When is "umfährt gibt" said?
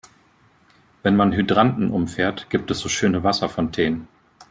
1.91-2.71